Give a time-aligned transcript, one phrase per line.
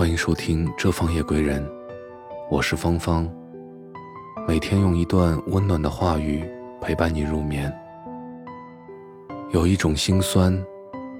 [0.00, 1.62] 欢迎收听《这方夜归人》，
[2.50, 3.30] 我是芳芳。
[4.48, 6.42] 每天用一段温暖的话语
[6.80, 7.70] 陪伴你入眠。
[9.50, 10.58] 有一种心酸，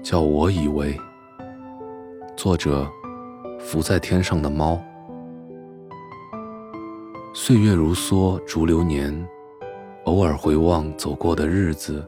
[0.01, 0.99] 叫我以为。
[2.35, 2.89] 作者：
[3.59, 4.81] 浮在天上的猫。
[7.35, 9.15] 岁月如梭，逐流年，
[10.05, 12.03] 偶尔回望走过的日子，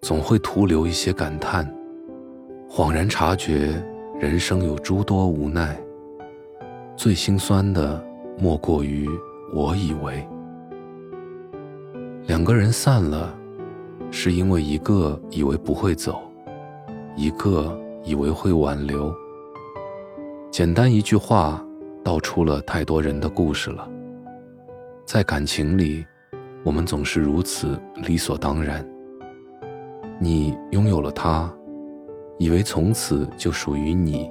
[0.00, 1.72] 总会徒留一些感叹。
[2.68, 3.80] 恍然察觉。
[4.20, 5.76] 人生有诸多无奈，
[6.96, 8.02] 最心酸的
[8.38, 9.08] 莫过于
[9.52, 10.26] 我以为。
[12.26, 13.36] 两个人散了，
[14.10, 16.22] 是因为一个以为不会走，
[17.16, 19.14] 一个以为会挽留。
[20.50, 21.62] 简单一句话，
[22.02, 23.88] 道出了太多人的故事了。
[25.04, 26.06] 在感情里，
[26.62, 28.86] 我们总是如此理所当然。
[30.18, 31.52] 你拥有了他。
[32.36, 34.28] 以为从此就属于你，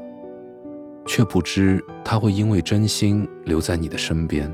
[1.16, 4.52] 却不知他会因为真心留在你的身边，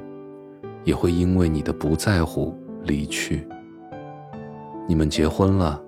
[0.84, 3.48] 也会因为你的不在乎离去。
[4.86, 5.82] 你们结婚了，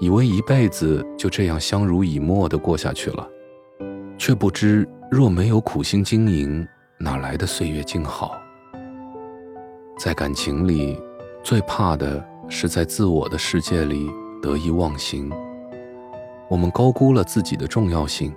[0.00, 3.28] 以为一辈子就这样相濡以沫的过下去了，
[4.16, 6.64] 却不知若没有苦心经营，
[6.96, 8.40] 哪来的岁月静好？
[9.98, 10.96] 在感情里，
[11.42, 14.08] 最怕的是在自我的世界里
[14.40, 15.28] 得意忘形。
[16.48, 18.32] 我们高估了自己的重要性，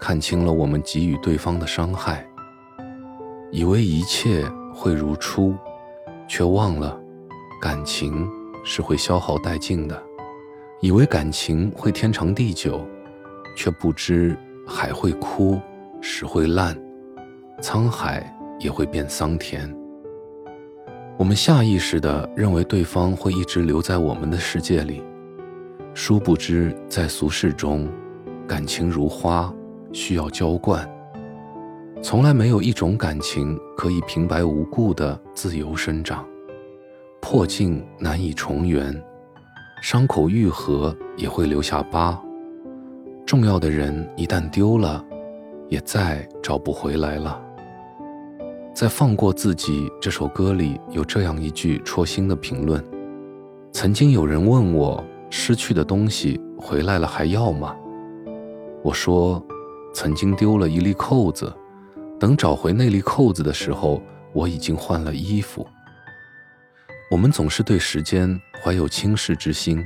[0.00, 2.26] 看清了我们给予对方的伤害，
[3.52, 5.54] 以为一切会如初，
[6.26, 6.98] 却忘了
[7.60, 8.26] 感情
[8.64, 9.94] 是会消耗殆尽的；
[10.80, 12.84] 以为感情会天长地久，
[13.54, 14.34] 却不知
[14.66, 15.60] 海会枯，
[16.00, 16.74] 石会烂，
[17.60, 19.70] 沧海也会变桑田。
[21.18, 25.02] 我们下意识地认为对方会一直留在我们的世界里。
[25.92, 27.86] 殊不知，在俗世中，
[28.48, 29.52] 感情如花，
[29.92, 30.88] 需要浇灌。
[32.02, 36.26] 从来没有一种感情可以平白无故的自由生长，
[37.20, 38.94] 破镜难以重圆，
[39.82, 42.20] 伤口愈合也会留下疤。
[43.26, 45.04] 重要的人一旦丢了，
[45.68, 47.40] 也再找不回来了。
[48.74, 52.82] 在《放过自己》这首歌里，有这样一句戳心的评论：
[53.72, 55.02] 曾经有人问我。
[55.32, 57.76] 失去的东西回来了还要吗？
[58.82, 59.40] 我说，
[59.92, 61.52] 曾经丢了一粒扣子，
[62.18, 64.02] 等找回那粒扣子的时候，
[64.32, 65.66] 我已经换了衣服。
[67.10, 69.84] 我们总是对时间怀有轻视之心，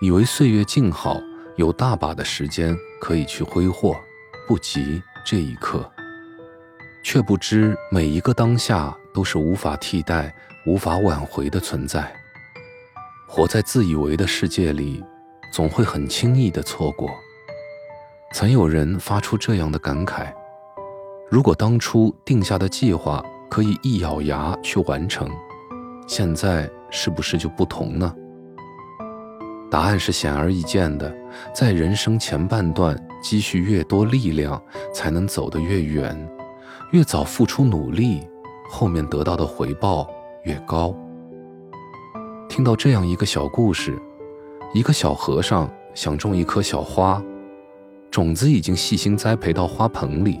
[0.00, 1.20] 以为岁月静好，
[1.56, 3.94] 有大把的时间可以去挥霍，
[4.48, 5.88] 不急这一刻，
[7.04, 10.34] 却不知每一个当下都是无法替代、
[10.66, 12.10] 无法挽回的存在。
[13.28, 15.04] 活在自以为的世界里，
[15.52, 17.10] 总会很轻易的错过。
[18.32, 20.32] 曾有人发出这样的感慨：
[21.30, 25.28] 如果当初定下的计划可以一咬牙去完成，
[26.08, 28.10] 现在是不是就不同呢？
[29.70, 31.14] 答案是显而易见的，
[31.54, 34.60] 在人生前半段积蓄越多力量，
[34.94, 36.16] 才能走得越远；
[36.92, 38.26] 越早付出努力，
[38.70, 40.08] 后面得到的回报
[40.44, 40.94] 越高。
[42.48, 44.00] 听到这样一个小故事，
[44.72, 47.22] 一个小和尚想种一棵小花，
[48.12, 50.38] 种子已经细心栽培到花盆里。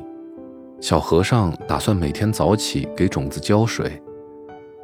[0.78, 4.00] 小和尚打算每天早起给种子浇水，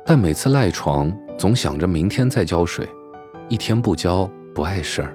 [0.06, 2.88] 但每次赖床总想着明天再浇水，
[3.50, 5.14] 一天不浇不碍事儿。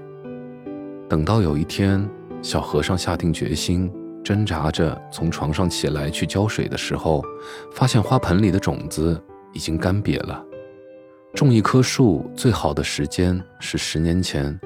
[1.09, 2.07] 等到有一天，
[2.44, 3.91] 小和尚下定决心，
[4.23, 7.23] 挣扎着从床上起来去浇水的时候，
[7.72, 9.19] 发现花盆里的种子
[9.51, 10.45] 已经干瘪了。
[11.33, 14.59] 种一棵树最好的时间是十年前，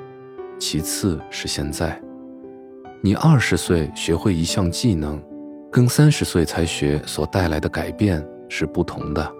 [0.59, 2.01] 其次是现在。
[3.01, 5.21] 你二十岁学会一项技能，
[5.71, 9.31] 跟三十岁才学所带来的改变是不同的。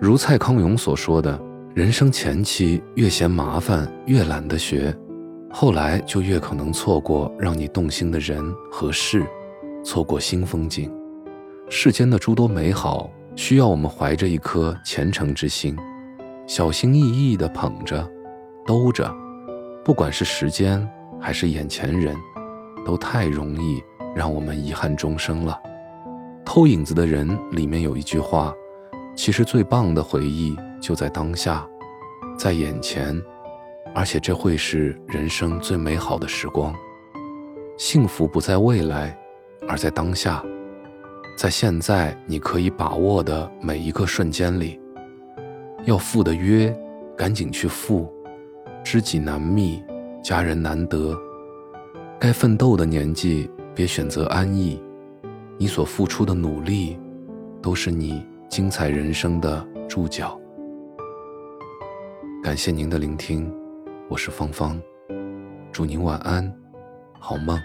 [0.00, 1.38] 如蔡康永所说的，
[1.74, 4.96] 人生前期越嫌麻烦，越懒得学，
[5.50, 8.42] 后来就越可能错过让你动心的人
[8.72, 9.26] 和事，
[9.84, 10.90] 错过新风景。
[11.68, 15.76] 世间的诸多美好，需要我们怀着一颗虔诚之心。
[16.46, 18.08] 小心翼翼地捧着，
[18.66, 19.14] 兜着，
[19.84, 20.88] 不管是时间
[21.20, 22.16] 还是眼前人，
[22.84, 23.82] 都太容易
[24.14, 25.58] 让我们遗憾终生了。
[26.44, 28.54] 偷影子的人里面有一句话：
[29.14, 31.66] 其实最棒的回忆就在当下，
[32.38, 33.20] 在眼前，
[33.94, 36.74] 而且这会是人生最美好的时光。
[37.76, 39.16] 幸福不在未来，
[39.68, 40.42] 而在当下，
[41.36, 44.80] 在现在你可以把握的每一个瞬间里。
[45.84, 46.76] 要赴的约，
[47.16, 48.10] 赶紧去赴；
[48.82, 49.82] 知己难觅，
[50.22, 51.16] 家人难得。
[52.20, 54.82] 该奋斗的年纪，别选择安逸，
[55.56, 56.98] 你所付出的努力，
[57.62, 60.36] 都是你精彩人生的注脚。
[62.42, 63.48] 感谢您的聆听，
[64.08, 64.82] 我是芳芳，
[65.70, 66.52] 祝您晚安，
[67.20, 67.56] 好梦。